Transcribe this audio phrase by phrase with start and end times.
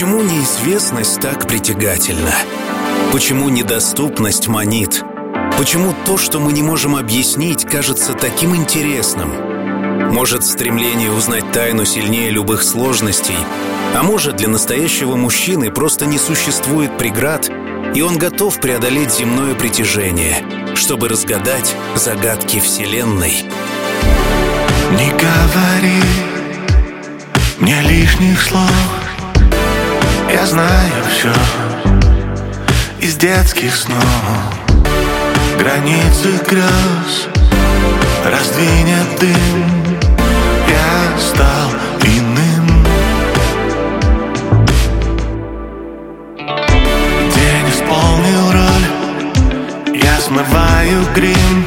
[0.00, 2.32] Почему неизвестность так притягательна?
[3.12, 5.04] Почему недоступность манит?
[5.58, 9.30] Почему то, что мы не можем объяснить, кажется таким интересным?
[10.10, 13.36] Может, стремление узнать тайну сильнее любых сложностей,
[13.94, 17.50] а может, для настоящего мужчины просто не существует преград,
[17.94, 20.42] и он готов преодолеть земное притяжение,
[20.76, 23.34] чтобы разгадать загадки Вселенной.
[24.92, 26.02] Не говори
[27.58, 28.99] мне лишних слов
[30.40, 31.32] Я знаю все
[32.98, 34.02] из детских снов.
[35.58, 37.28] Границы грез
[38.24, 39.98] раздвинет дым.
[40.66, 41.70] Я стал
[42.04, 42.84] иным.
[47.34, 49.94] День исполнил роль.
[49.94, 51.66] Я смываю грим.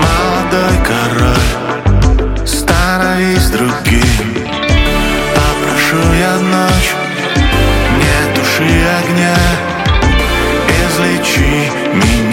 [0.00, 2.46] Молодой король.
[2.46, 4.13] Становись другим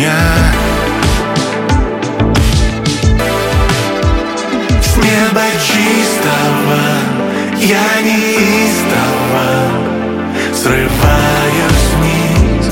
[0.02, 0.20] меня.
[4.82, 6.82] С неба чистого
[7.60, 9.50] Я неистово
[10.54, 12.68] Срываюсь вниз.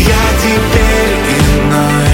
[0.00, 2.07] Я теперь иной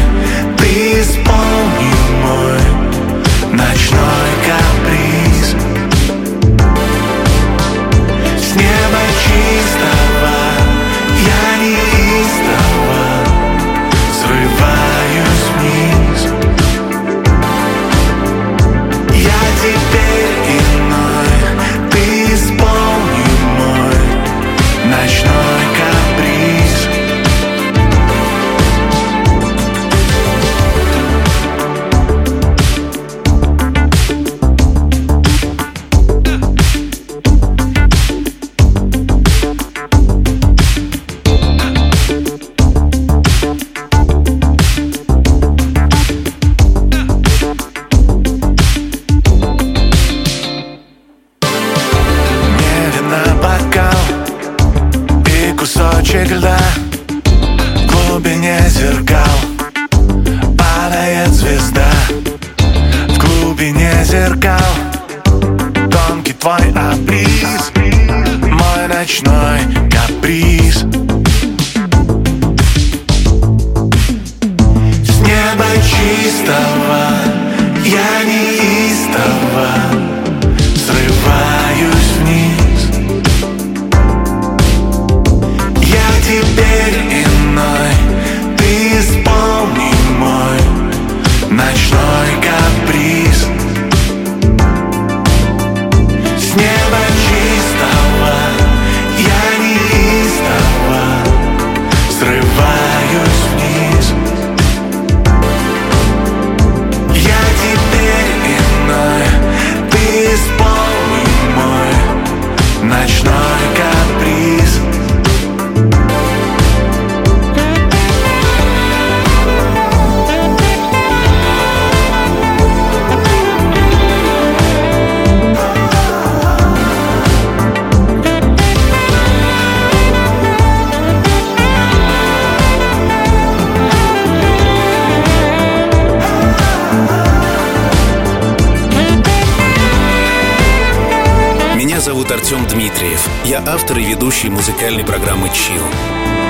[142.04, 143.26] зовут Артем Дмитриев.
[143.46, 145.82] Я автор и ведущий музыкальной программы «Чил».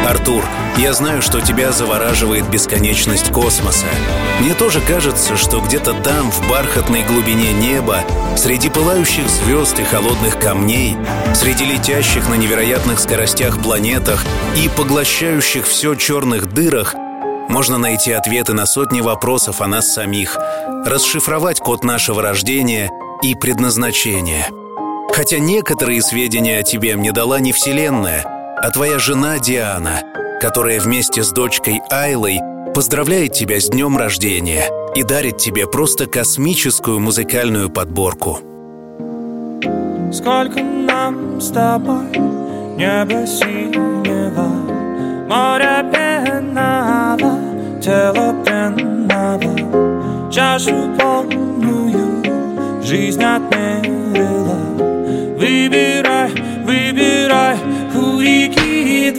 [0.04, 0.44] Артур,
[0.78, 3.86] я знаю, что тебя завораживает бесконечность космоса.
[4.40, 8.00] Мне тоже кажется, что где-то там, в бархатной глубине неба,
[8.36, 10.96] среди пылающих звезд и холодных камней,
[11.36, 14.24] среди летящих на невероятных скоростях планетах
[14.56, 16.96] и поглощающих все черных дырах,
[17.48, 20.36] можно найти ответы на сотни вопросов о нас самих,
[20.84, 22.90] расшифровать код нашего рождения
[23.22, 24.48] и предназначения.
[25.14, 30.02] Хотя некоторые сведения о тебе мне дала не Вселенная, а твоя жена Диана,
[30.40, 32.40] которая вместе с дочкой Айлой
[32.74, 34.64] поздравляет тебя с днем рождения
[34.96, 38.40] и дарит тебе просто космическую музыкальную подборку.
[40.12, 42.10] Сколько нам с тобой
[42.76, 44.48] небо синего,
[45.28, 47.38] море пенного,
[47.80, 54.73] тело пенного, чашу полную жизнь отмерила.
[55.43, 56.31] Выбирай,
[56.63, 57.57] выбирай,
[57.95, 59.11] у реки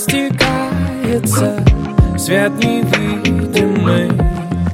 [0.00, 1.62] растекается.
[2.16, 4.10] Свет невидимый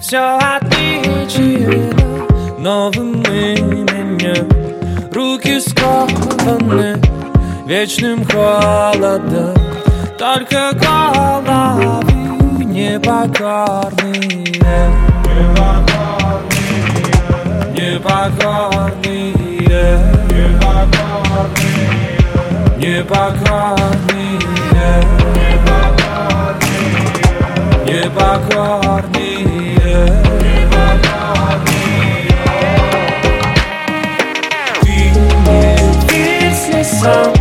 [0.00, 1.93] Все отличие
[2.58, 4.49] новым именем.
[5.12, 7.00] Руки скованы
[7.67, 9.55] вечным холодом
[10.19, 12.05] Только головы
[12.64, 14.46] непокорные.
[15.34, 15.96] Непокорные.
[17.75, 19.32] Непокорные.
[22.78, 23.76] Непокорные.
[37.09, 37.36] Oh.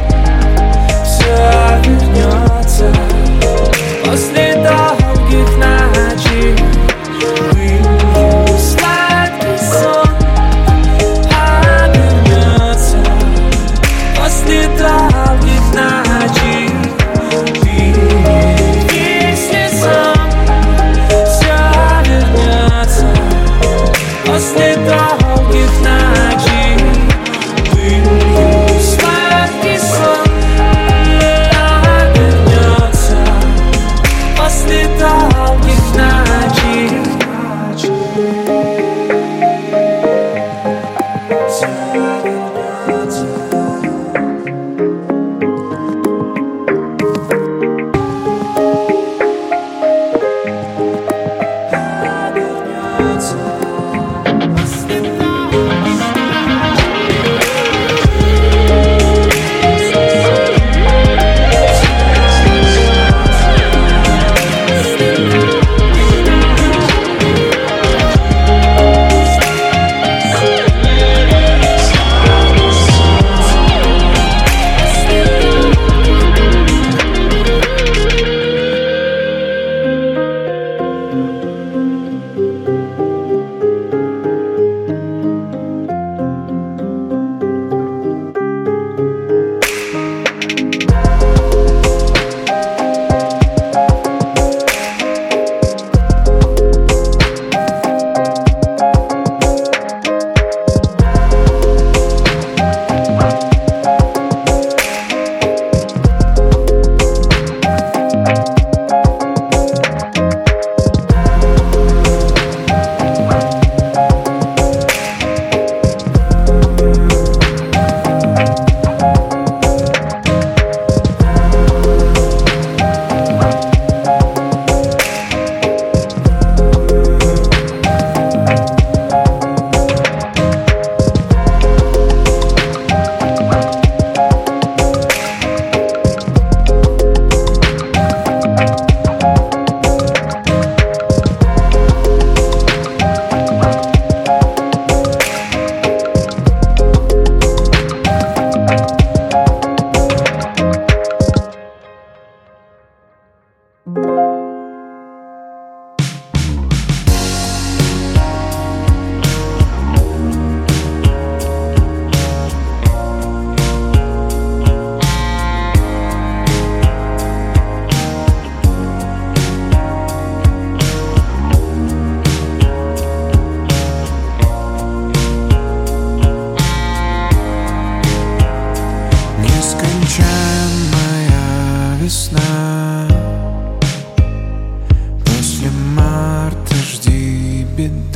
[187.85, 188.14] in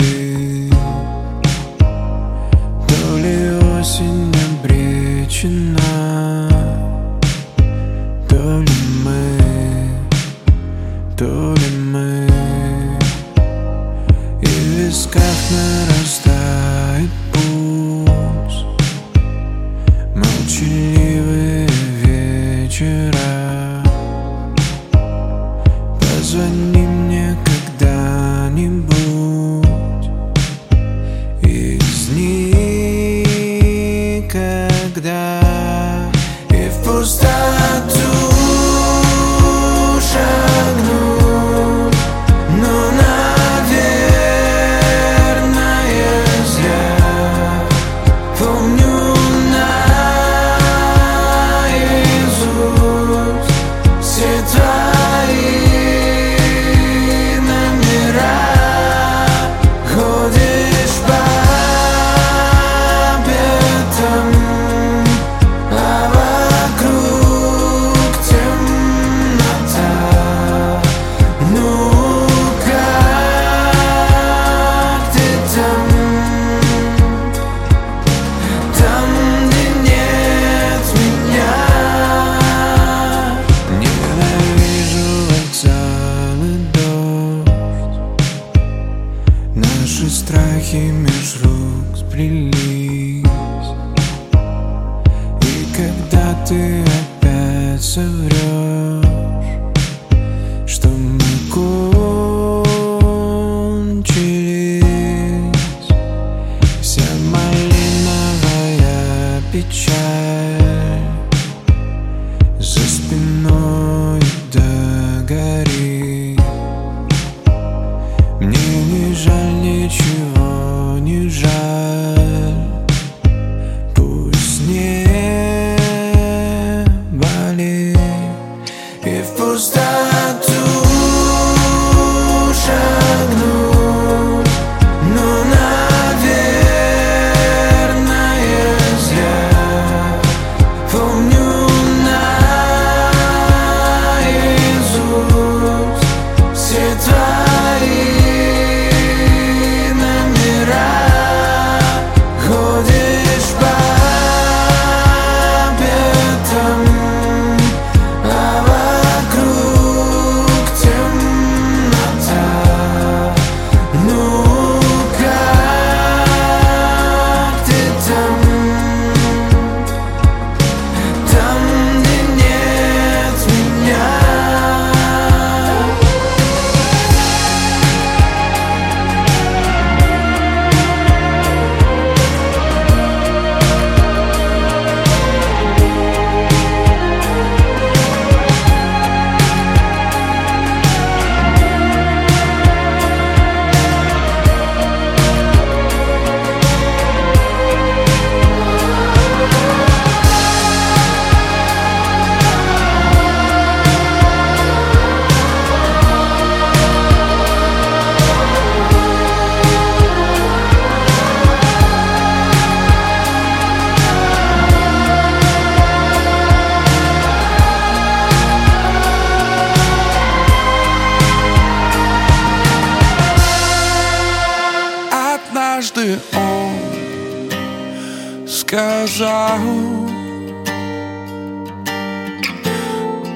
[228.49, 229.59] сказал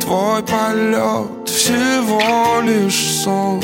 [0.01, 3.61] Твой полет всего лишь сон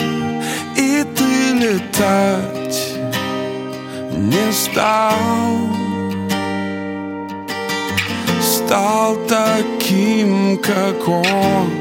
[0.77, 2.93] И ты летать
[4.11, 5.17] не стал
[8.41, 11.71] Стал таким, как он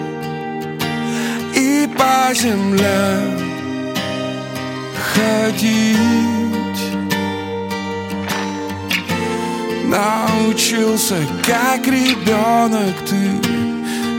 [1.54, 3.20] И по земле
[5.14, 6.37] ходить
[9.88, 11.16] Научился,
[11.46, 13.40] как ребенок ты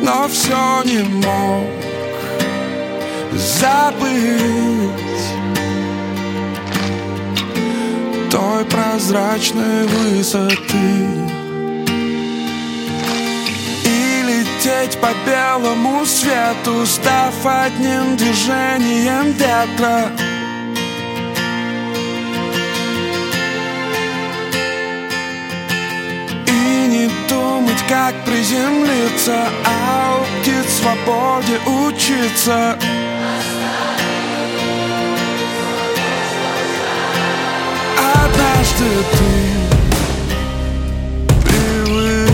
[0.02, 1.70] Но все не мог
[3.34, 4.10] забыть.
[8.32, 11.06] Той прозрачной высоты.
[13.86, 20.12] И лететь по белому свету Став одним движением ветра
[27.90, 32.78] как приземлиться А у птиц свободе учиться.
[38.14, 39.32] Однажды ты
[41.44, 42.30] привык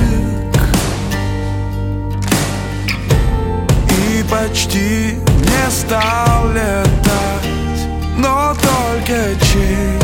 [3.89, 7.81] И почти не стал летать
[8.17, 9.99] Но только чей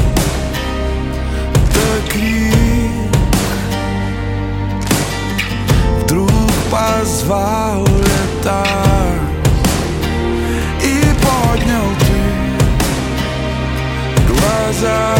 [1.73, 2.50] то крик
[6.81, 9.21] позвал летать
[10.83, 12.21] И поднял ты
[14.27, 15.15] глаза.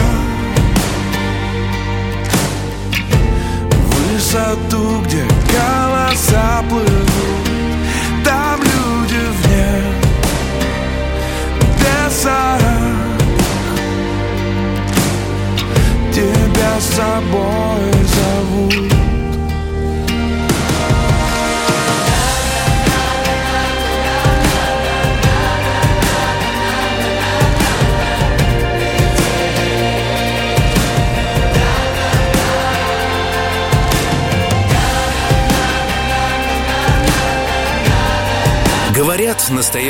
[3.70, 7.41] В Высоту, где голоса плывут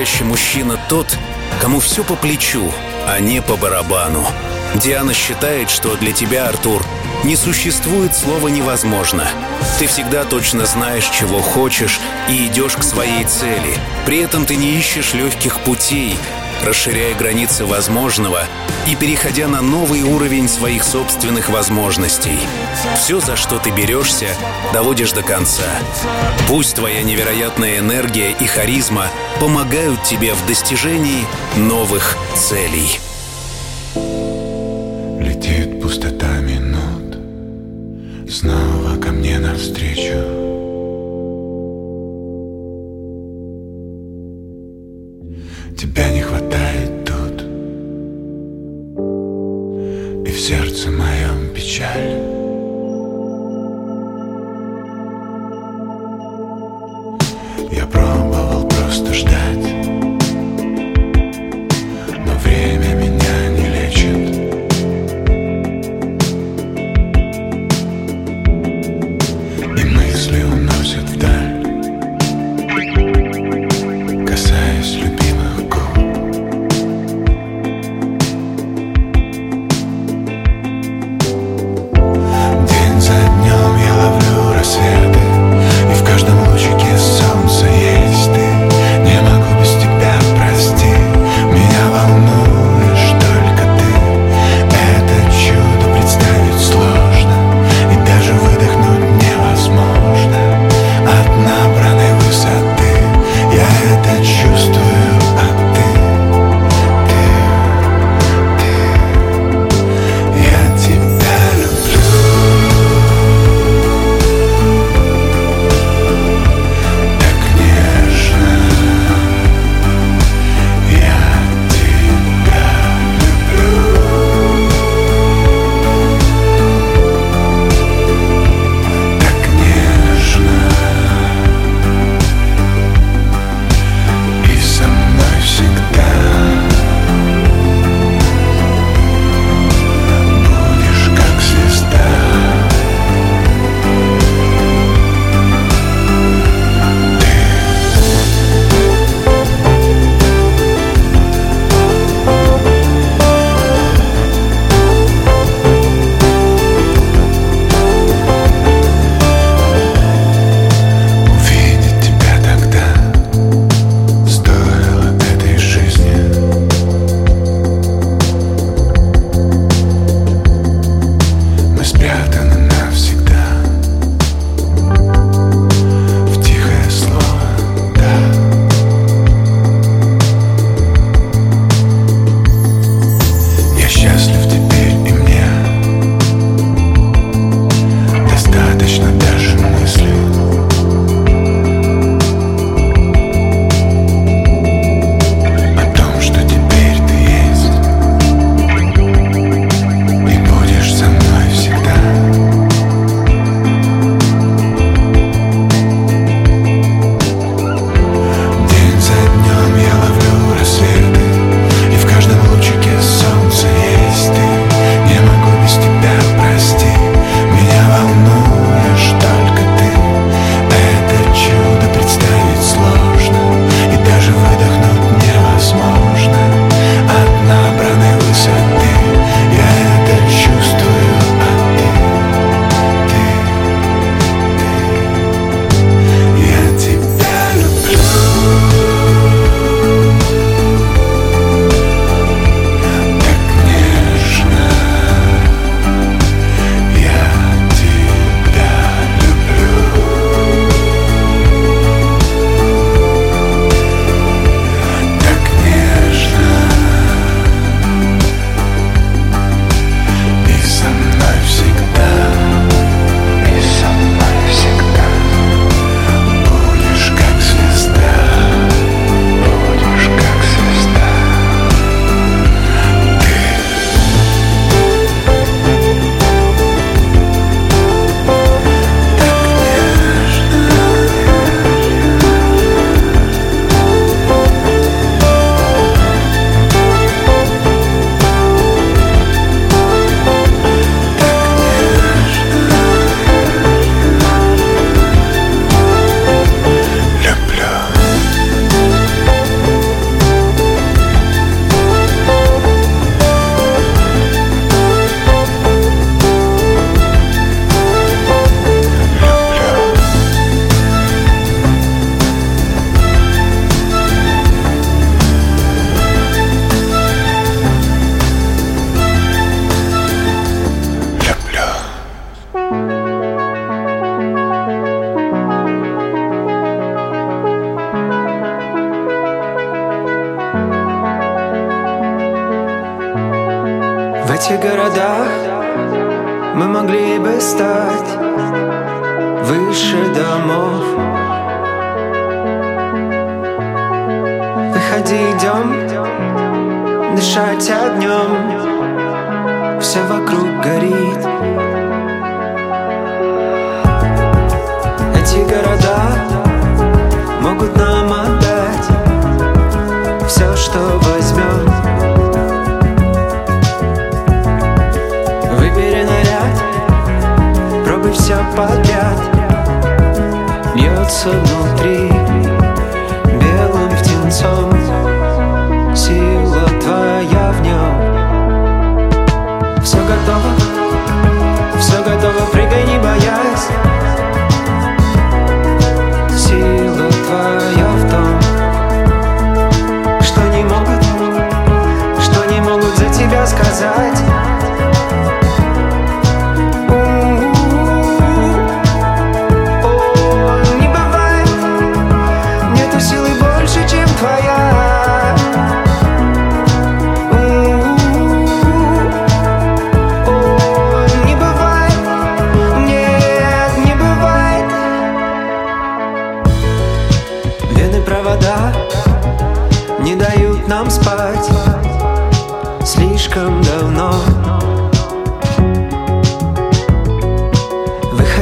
[0.02, 1.16] настоящий мужчина тот,
[1.62, 2.72] кому все по плечу,
[3.08, 4.26] а не по барабану.
[4.74, 6.84] Диана считает, что для тебя, Артур,
[7.24, 9.28] не существует слова «невозможно».
[9.78, 13.78] Ты всегда точно знаешь, чего хочешь, и идешь к своей цели.
[14.08, 16.18] При этом ты не ищешь легких путей.
[16.64, 18.44] Расширяя границы возможного
[18.88, 22.40] и переходя на новый уровень своих собственных возможностей.
[22.96, 24.36] Все, за что ты берешься,
[24.74, 25.70] доводишь до конца.
[26.48, 29.08] Пусть твоя невероятная энергия и харизма
[29.40, 31.26] помогают тебе в достижении
[31.56, 33.00] новых целей.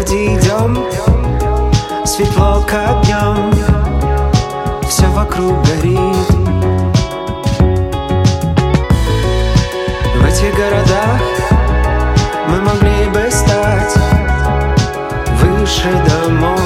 [0.10, 0.78] позади дом
[2.06, 3.54] Светло, как днем
[4.88, 6.28] Все вокруг горит.
[10.16, 11.22] В этих городах
[12.48, 13.96] Мы могли бы стать
[15.42, 16.62] Выше домов.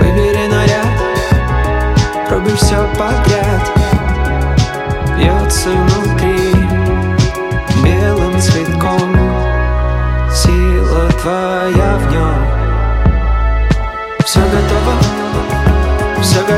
[0.00, 3.72] Выбери наряд Пробуй все подряд.
[5.16, 6.05] Бьется музыка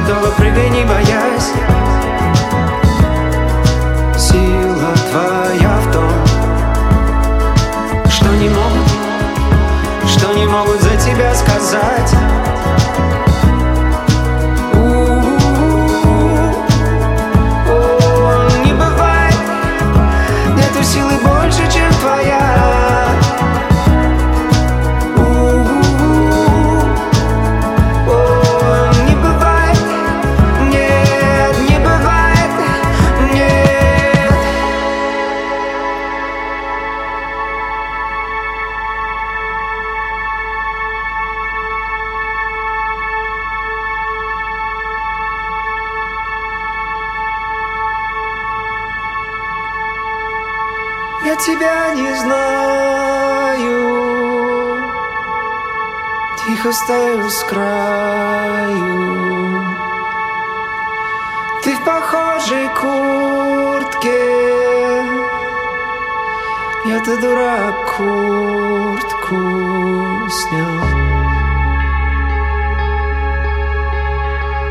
[0.08, 1.37] готова, прыгай, не боясь.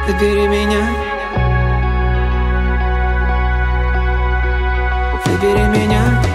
[0.07, 0.87] Выбери меня.
[5.25, 6.26] Выбери меня.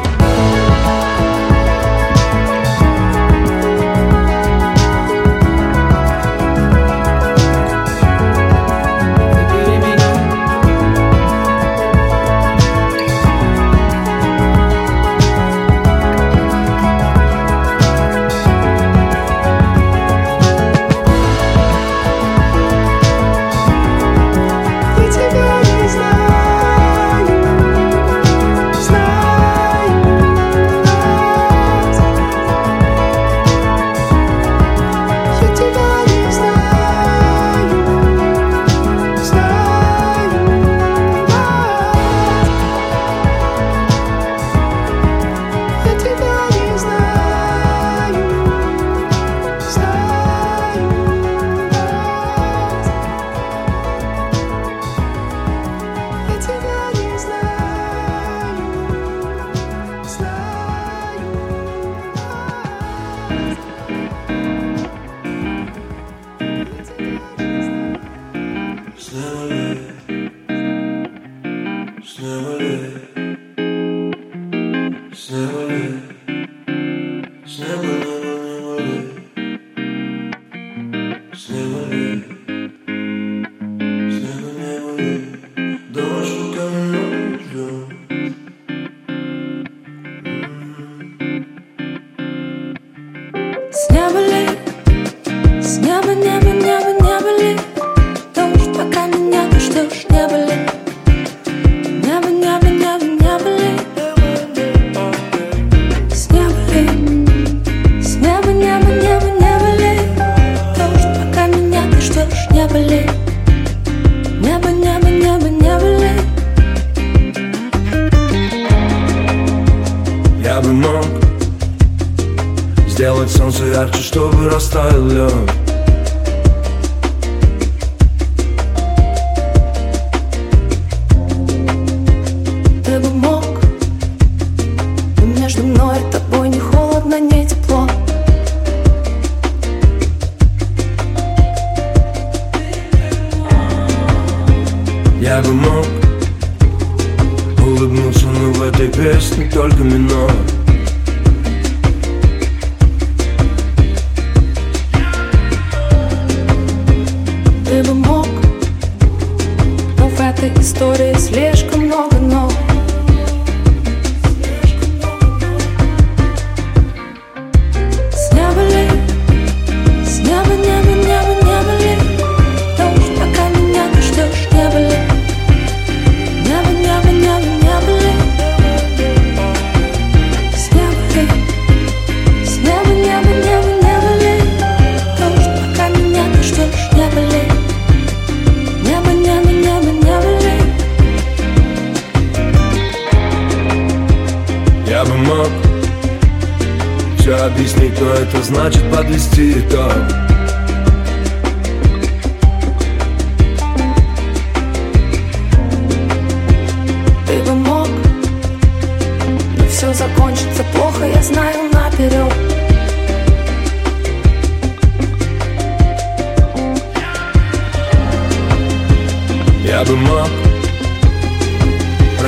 [125.22, 125.51] love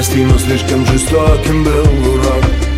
[0.05, 2.74] счастье, но слишком жестоким был урок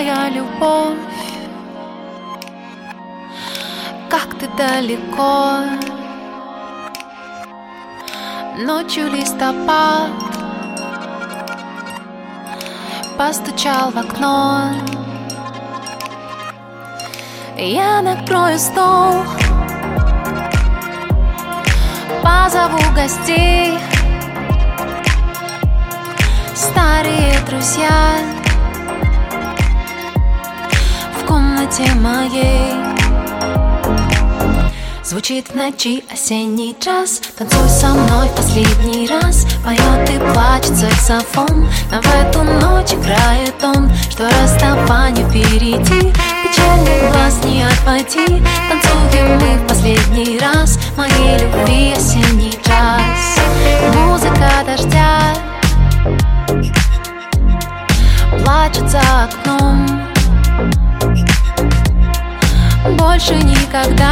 [0.00, 0.96] моя любовь,
[4.08, 5.58] как ты далеко.
[8.56, 10.10] Ночью листопад
[13.18, 14.70] постучал в окно.
[17.58, 19.22] Я накрою стол,
[22.22, 23.78] позову гостей,
[26.54, 28.39] старые друзья.
[31.70, 32.72] Комнате моей
[35.04, 37.20] Звучит в ночи осенний час.
[37.36, 39.46] Танцуй со мной в последний раз.
[39.64, 47.40] Поет и плачет саксофон Но в эту ночь играет он Что расставание впереди Печальный глаз
[47.44, 50.78] не отводи Танцуем мы в последний раз.
[50.96, 52.29] Моей любви осенний
[63.72, 64.09] Больше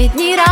[0.00, 0.49] последний раз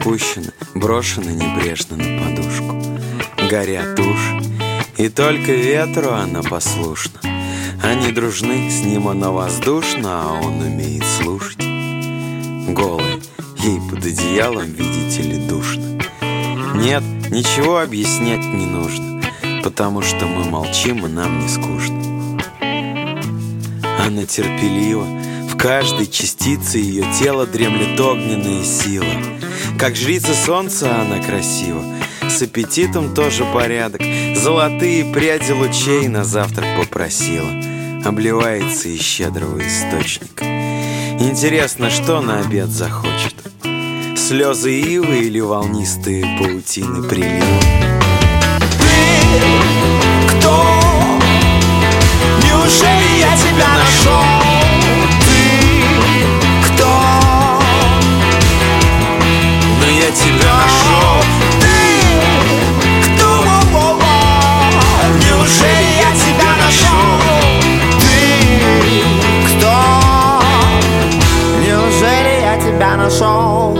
[0.00, 2.82] волосы распущены, брошены небрежно на подушку.
[3.50, 4.42] Горят уши,
[4.96, 7.20] и только ветру она послушна.
[7.82, 11.58] Они дружны, с ним она воздушна, а он умеет слушать.
[12.68, 13.20] Голая,
[13.58, 15.98] ей под одеялом, видите ли, душно.
[16.74, 19.22] Нет, ничего объяснять не нужно,
[19.62, 22.38] потому что мы молчим, и нам не скучно.
[23.98, 25.04] Она терпелива,
[25.48, 29.40] в каждой частице ее тела дремлет огненная сила.
[29.80, 31.82] Как жрица солнца она красива,
[32.28, 34.02] с аппетитом тоже порядок.
[34.36, 37.48] Золотые пряди лучей на завтрак попросила,
[38.04, 40.44] обливается из щедрого источника.
[41.18, 43.34] Интересно, что на обед захочет?
[44.18, 47.46] Слезы ивы или волнистые паутины прилива?
[50.28, 50.62] Кто?
[52.44, 54.39] Неужели я тебя нашел?
[60.44, 61.22] Нашел
[61.60, 61.66] Ты
[63.04, 63.44] кто?
[65.18, 67.10] Неужели я тебя нашел?
[68.00, 68.14] Ты
[69.46, 69.76] кто?
[71.64, 73.78] Неужели я тебя нашел?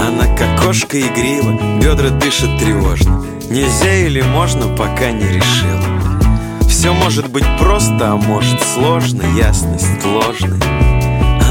[0.00, 5.82] Она как кошка игрива, бедра дышат тревожно Нельзя или можно, пока не решила
[6.68, 10.60] Все может быть просто, а может сложно Ясность ложная,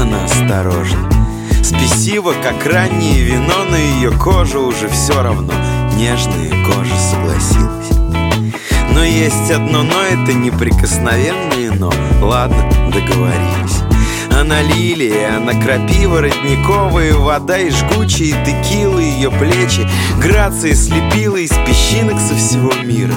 [0.00, 1.19] она осторожна
[1.70, 5.52] Спесиво, как раннее вино На ее кожу уже все равно
[5.96, 7.90] Нежная кожа согласилась.
[8.92, 13.82] Но есть одно но, это неприкосновенное но Ладно, договорились.
[14.32, 19.86] Она лилия, она крапива родниковая Вода и жгучие текилы ее плечи.
[20.20, 23.14] Грация слепила из песчинок со всего мира.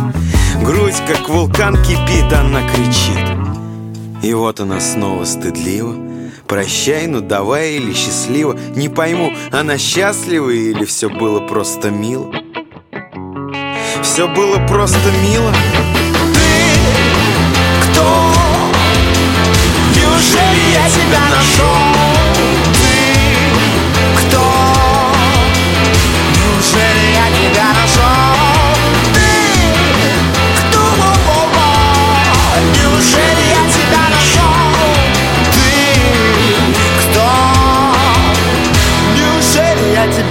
[0.62, 4.22] Грудь, как вулкан кипит, она кричит.
[4.22, 6.13] И вот она снова стыдлива
[6.54, 12.32] Прощай, ну давай или счастливо Не пойму, она счастлива или все было просто мило
[14.04, 15.52] Все было просто мило
[17.90, 18.32] Кто?
[19.96, 21.93] Неужели я тебя нашел?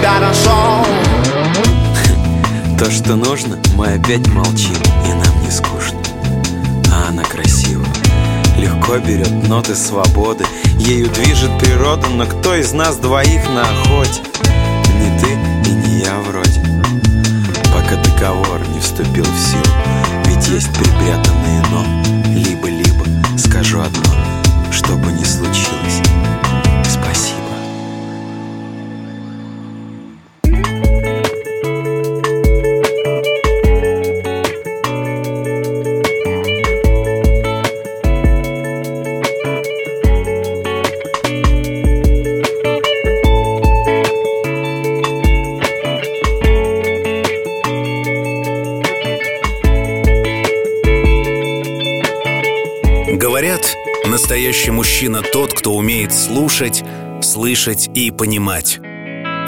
[0.03, 0.33] Тебя?
[2.77, 4.75] То, что нужно, мы опять молчим
[5.05, 5.99] И нам не скучно
[6.91, 7.85] А она красива
[8.57, 10.45] Легко берет ноты свободы
[10.79, 14.21] Ею движет природа Но кто из нас двоих на охоте?
[14.99, 16.61] Не ты и не я вроде
[17.73, 19.63] Пока договор не вступил в силу
[20.25, 21.85] Ведь есть припрятанное но
[22.35, 23.05] Либо-либо
[23.37, 24.03] Скажу одно
[24.71, 26.01] Что бы ни случилось
[55.03, 56.81] мужчина тот, кто умеет слушать,
[57.21, 58.79] слышать и понимать.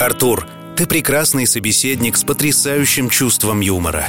[0.01, 0.45] Артур,
[0.76, 4.08] ты прекрасный собеседник с потрясающим чувством юмора.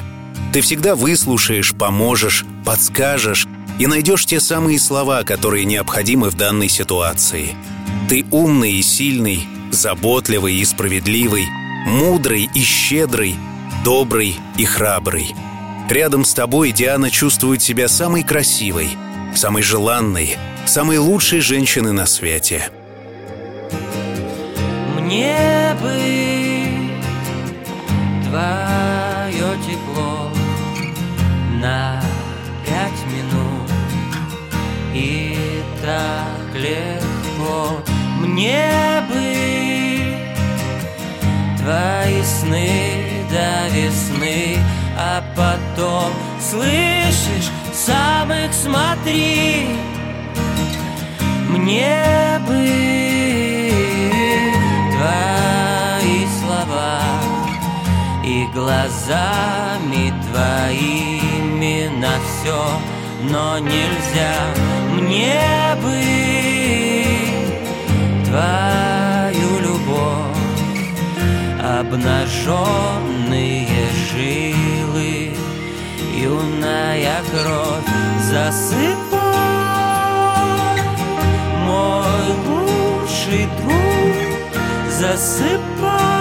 [0.52, 3.46] Ты всегда выслушаешь, поможешь, подскажешь
[3.78, 7.54] и найдешь те самые слова, которые необходимы в данной ситуации.
[8.08, 11.46] Ты умный и сильный, заботливый и справедливый,
[11.86, 13.36] мудрый и щедрый,
[13.84, 15.32] добрый и храбрый.
[15.88, 18.88] Рядом с тобой Диана чувствует себя самой красивой,
[19.36, 20.36] самой желанной,
[20.68, 22.70] самой лучшей женщиной на свете.
[24.98, 25.96] Мне бы
[28.28, 30.30] твое тепло
[31.62, 32.02] на
[32.66, 33.70] пять минут.
[34.92, 35.36] И
[35.82, 37.80] так легко.
[38.18, 39.26] Мне бы
[41.58, 42.70] твои сны
[43.30, 44.58] до весны.
[44.98, 46.10] А потом,
[46.40, 49.95] слышишь, сам их смотри
[51.56, 52.64] Мне бы
[54.92, 57.00] твои слова
[58.22, 62.60] И глазами твоими на все
[63.30, 64.34] Но нельзя.
[64.92, 65.40] Мне
[65.82, 65.98] бы
[68.26, 70.84] твою любовь
[71.80, 73.68] Обнаженные
[74.10, 75.32] жилы
[76.18, 77.90] Юная кровь
[78.30, 79.05] засыпай
[81.66, 84.52] Мой лучший друг
[84.98, 86.15] засыпай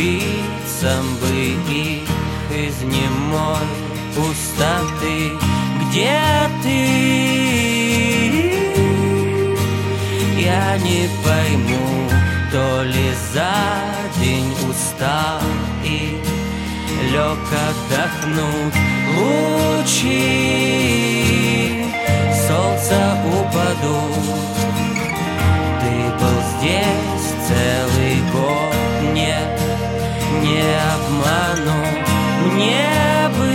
[0.00, 1.28] крупицам бы
[1.68, 2.08] их
[2.50, 3.68] из немой
[4.14, 5.32] пустоты.
[5.82, 6.18] Где
[6.62, 6.80] ты?
[10.40, 12.08] Я не пойму,
[12.50, 13.54] то ли за
[14.20, 15.42] день устал
[15.84, 16.18] и
[17.12, 18.78] лег отдохнуть.
[19.18, 20.24] Лучи
[22.46, 24.48] солнца упадут.
[25.80, 27.89] Ты был здесь целый
[30.42, 30.64] не
[30.94, 31.80] обману.
[32.46, 33.52] Мне бы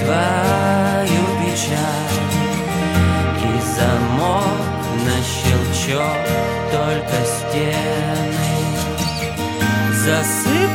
[0.00, 2.10] твою печаль.
[3.42, 6.20] И замок на щелчок
[6.70, 8.50] Только стены
[10.04, 10.69] Засыпай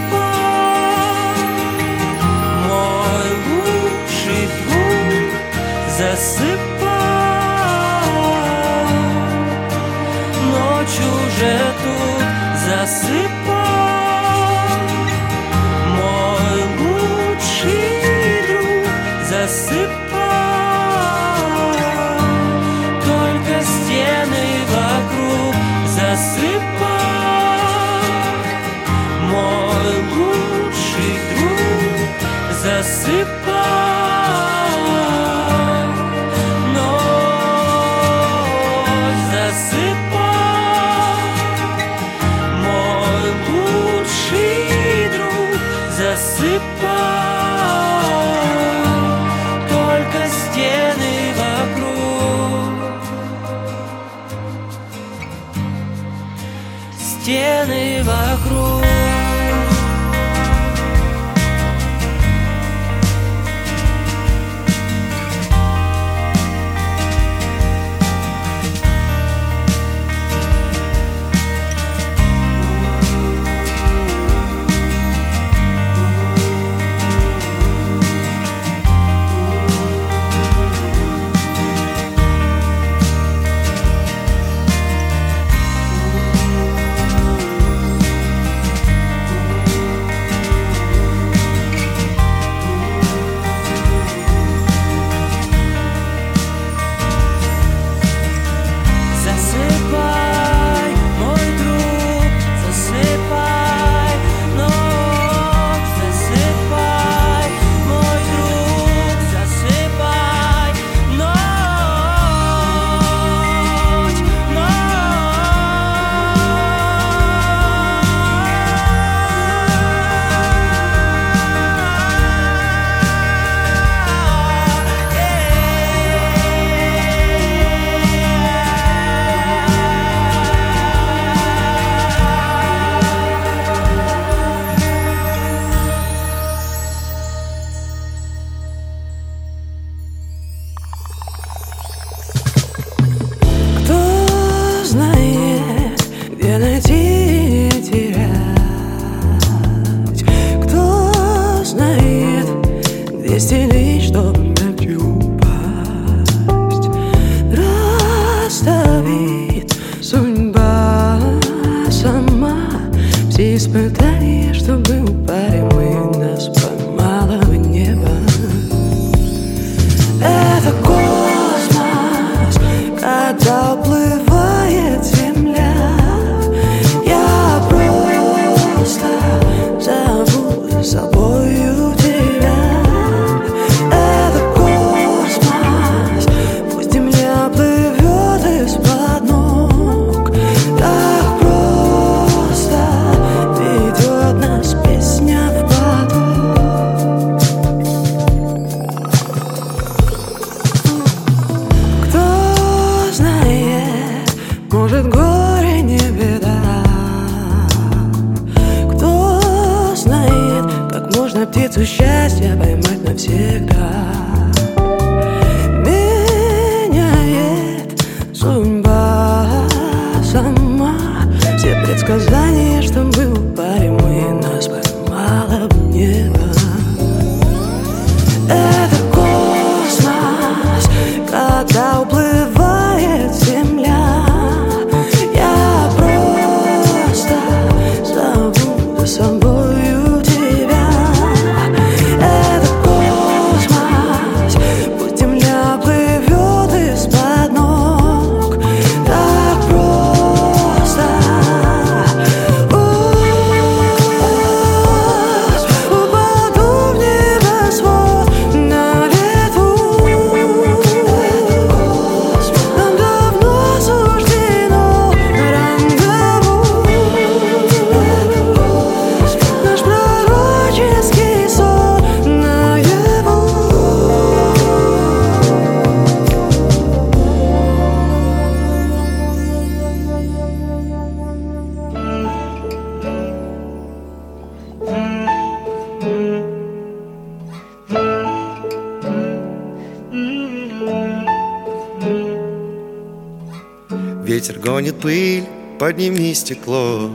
[294.76, 295.46] Гонит пыль,
[295.80, 297.10] подними стекло.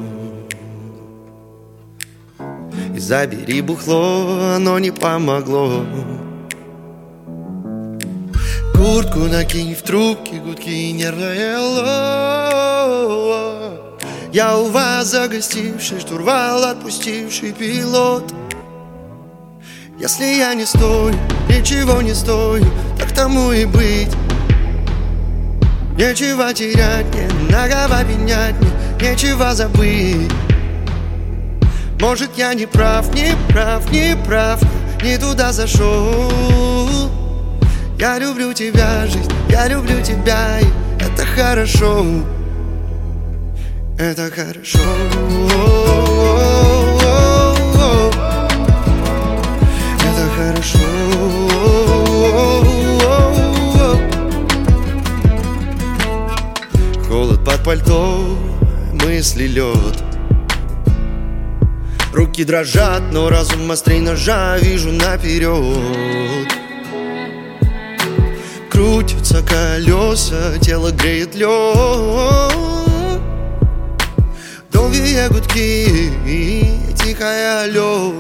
[2.96, 5.84] И забери бухло, оно не помогло.
[8.72, 12.80] Куртку накинь в трубки, гудки нервное ло
[14.32, 18.24] Я у вас загостивший, штурвал отпустивший пилот.
[19.98, 21.14] Если я не стою,
[21.50, 22.64] ничего не стою,
[22.98, 24.16] так тому и быть
[26.00, 30.32] Нечего терять, не многого менять, не, нечего забыть.
[32.00, 34.62] Может я не прав, не прав, не прав,
[35.02, 36.32] не туда зашел.
[37.98, 42.06] Я люблю тебя, жизнь, я люблю тебя, и это хорошо.
[43.98, 44.80] Это хорошо
[59.20, 60.02] если лед.
[62.12, 66.48] Руки дрожат, но разум острей ножа Вижу наперед.
[68.70, 72.52] Крутятся колеса, тело греет лед.
[74.72, 78.14] Долгие гудки и тихое алло.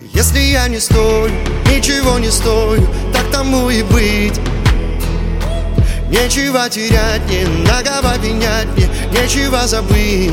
[0.00, 1.30] Если я не стою,
[1.66, 4.40] ничего не стою Так тому и быть
[6.08, 10.32] Нечего терять, не на кого пенять мне Нечего забыть.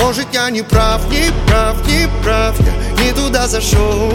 [0.00, 4.12] Может я не прав, не прав, не прав Я не туда зашел.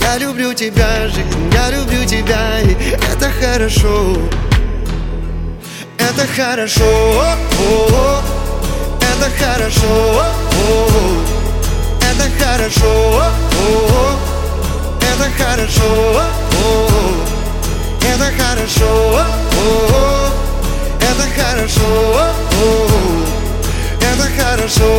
[0.00, 2.74] Я люблю тебя, жизнь, я люблю тебя И
[3.12, 4.16] это хорошо.
[6.12, 7.24] Это хорошо
[9.00, 10.24] Это хорошо
[12.00, 13.22] Это хорошо
[15.00, 16.22] Это хорошо
[18.12, 20.32] это хорошо, о -о.
[21.00, 21.90] Это хорошо,
[24.00, 24.90] это хорошо,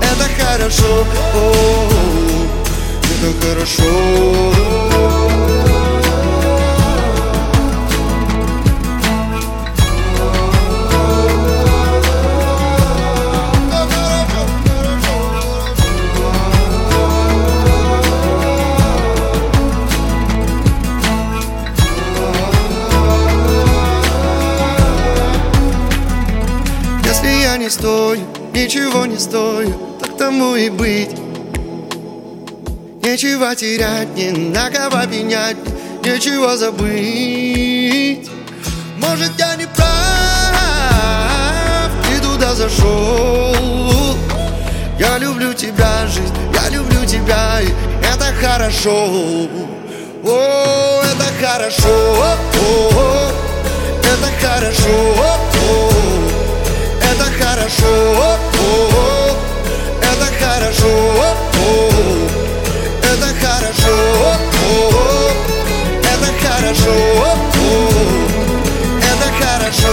[0.00, 1.06] это хорошо,
[3.12, 5.33] это хорошо.
[27.64, 28.20] Не стою,
[28.52, 31.16] ничего не стою, так тому и быть.
[33.02, 35.56] Нечего терять, не на кого пенять,
[36.04, 38.28] нечего забыть.
[38.98, 39.88] Может, я не прав,
[42.14, 44.14] и туда зашел.
[44.98, 47.68] Я люблю тебя, жизнь, я люблю тебя, и
[48.04, 49.48] это хорошо.
[50.22, 53.30] О, это хорошо, о,
[54.02, 55.93] это хорошо, это
[57.64, 57.94] хорошо,
[60.02, 60.92] это хорошо,
[63.02, 63.96] это хорошо,
[66.02, 66.96] это хорошо,
[69.00, 69.83] это хорошо,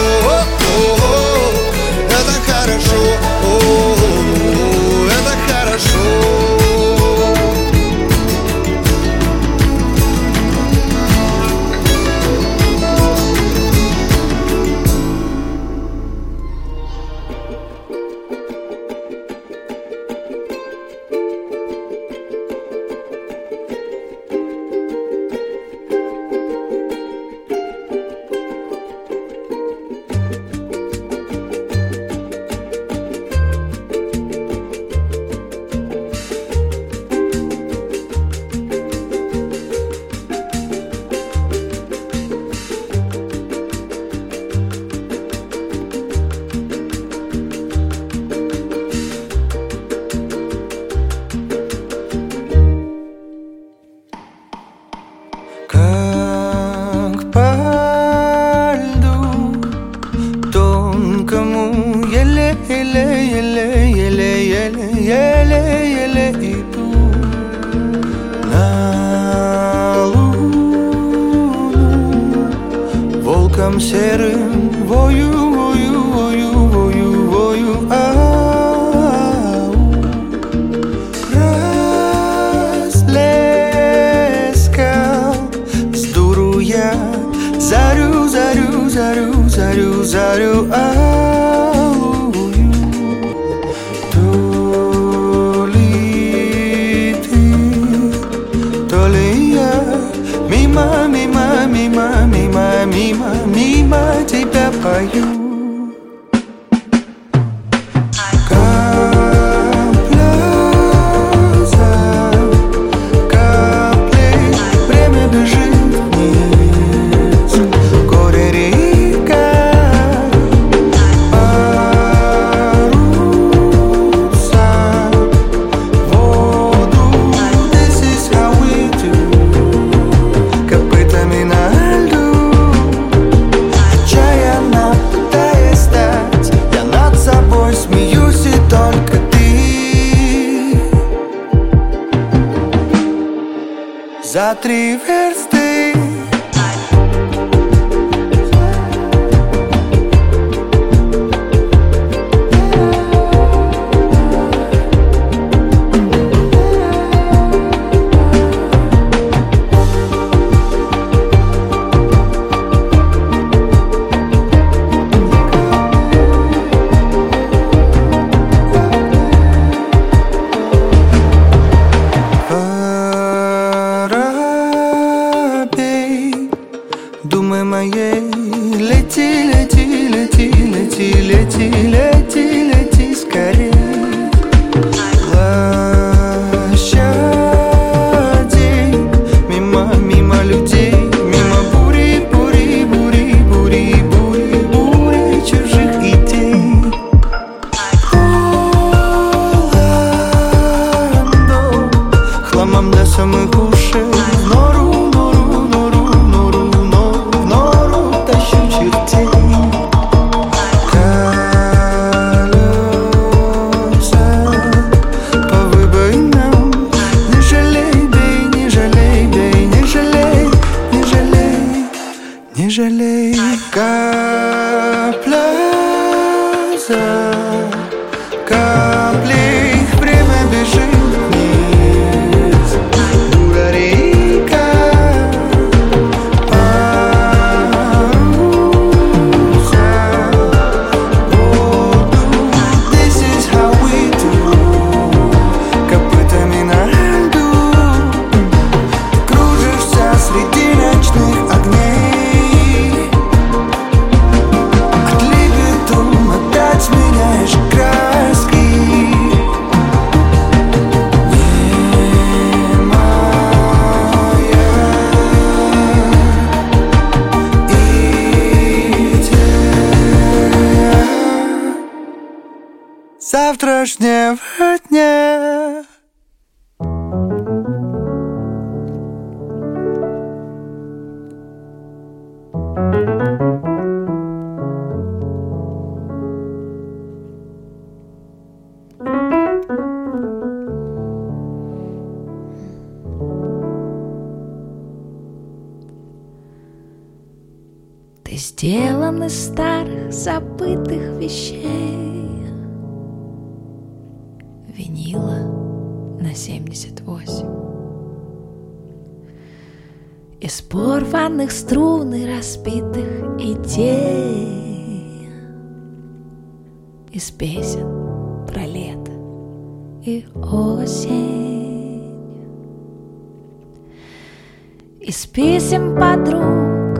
[325.03, 326.99] Из писем подруг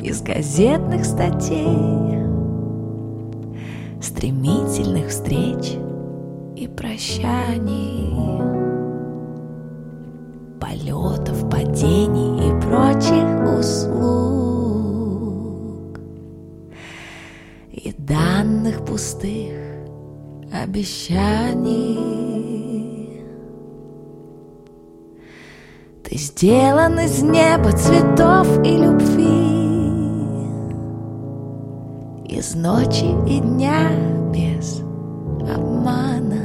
[0.00, 2.16] из газетных статей,
[4.00, 5.72] стремительных встреч
[6.54, 8.14] и прощаний,
[10.60, 14.78] полетов, падений и прочих услуг,
[17.72, 19.56] и данных пустых
[20.52, 22.21] обещаний.
[26.42, 29.52] Сделан из неба, цветов и любви.
[32.26, 33.92] Из ночи и дня
[34.34, 34.80] без
[35.48, 36.42] обмана.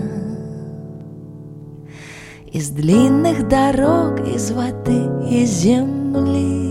[2.45, 6.67] Из длинных дорог, из воды и земли.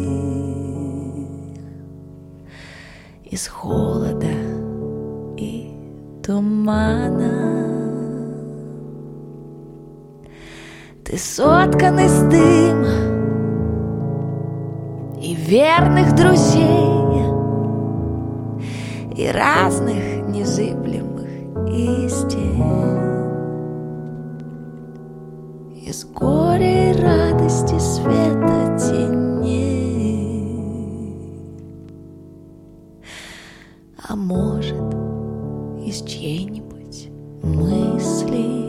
[3.25, 4.37] Из холода
[5.37, 5.75] и
[6.25, 7.67] тумана.
[11.05, 13.16] Ты соткан из дыма
[15.47, 16.87] верных друзей,
[19.17, 21.29] и разных незыблемых
[21.71, 22.63] истин.
[25.87, 29.87] Из горя и радости света теней,
[34.09, 34.95] а может,
[35.87, 37.09] из чьей-нибудь
[37.43, 38.67] мысли.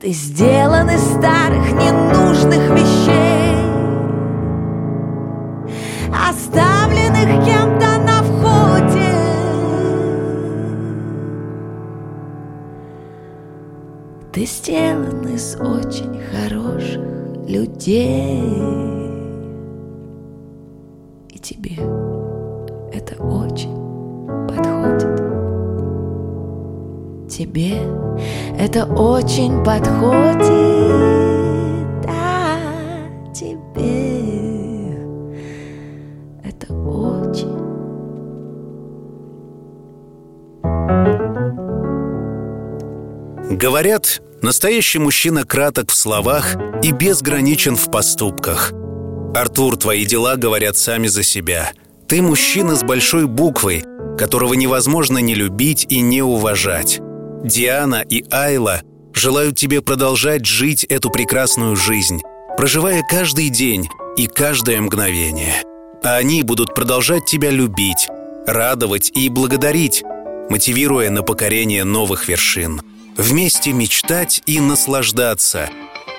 [0.00, 2.05] Ты сделан из старых ненужных
[2.72, 3.56] вещей,
[6.12, 9.16] оставленных кем-то на входе.
[14.32, 17.02] Ты сделан из очень хороших
[17.48, 18.42] людей,
[21.30, 21.76] и тебе
[22.92, 23.74] это очень
[24.46, 25.16] подходит.
[27.30, 27.78] Тебе
[28.58, 31.35] это очень подходит,
[33.46, 34.98] тебе
[36.42, 37.66] это очень.
[43.56, 48.72] Говорят, настоящий мужчина краток в словах и безграничен в поступках.
[49.34, 51.72] Артур, твои дела говорят сами за себя.
[52.08, 53.84] Ты мужчина с большой буквой,
[54.18, 57.00] которого невозможно не любить и не уважать.
[57.44, 58.82] Диана и Айла
[59.12, 62.20] желают тебе продолжать жить эту прекрасную жизнь,
[62.56, 65.62] проживая каждый день и каждое мгновение.
[66.02, 68.08] А они будут продолжать тебя любить,
[68.46, 70.02] радовать и благодарить,
[70.48, 72.82] мотивируя на покорение новых вершин.
[73.16, 75.68] Вместе мечтать и наслаждаться.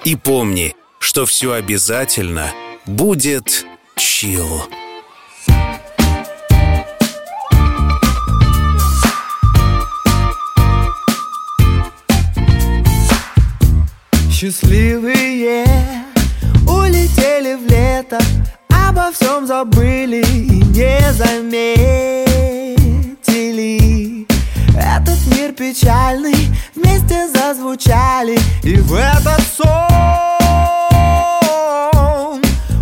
[0.03, 2.51] И помни, что все обязательно
[2.85, 3.65] будет
[3.95, 4.63] чил.
[14.31, 15.96] Счастливые
[16.88, 18.17] улетели в лето
[18.69, 21.45] Обо всем забыли и не заметили.
[24.75, 29.67] Этот мир печальный вместе зазвучали И в этот сон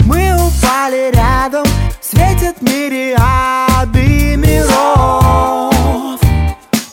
[0.05, 1.65] мы упали рядом
[2.01, 6.19] Светят мириады миров.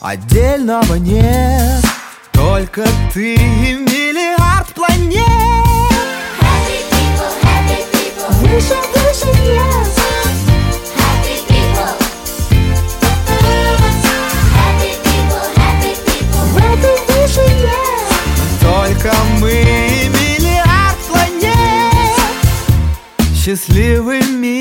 [0.00, 1.84] Отдельного нет
[2.32, 5.51] Только ты и миллиард планет
[18.60, 21.54] Только мы миллиард планет
[23.34, 24.51] Счастливыми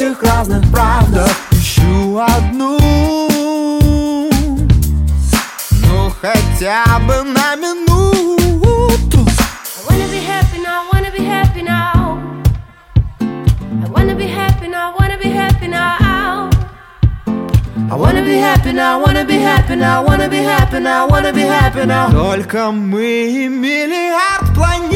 [0.00, 2.78] этих разных правдах Ищу одну.
[5.82, 9.18] Ну хотя бы на минуту.
[9.18, 12.18] I wanna be happy now, I wanna be happy now.
[13.84, 15.98] I wanna be happy now, I wanna be happy now.
[17.90, 22.70] I wanna be happy now, I wanna be happy now, I wanna be happy Только
[22.70, 24.94] мы миллиард планет.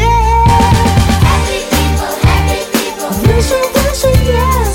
[1.21, 3.11] Happy people, happy people.
[3.23, 4.74] Выше, выше, yes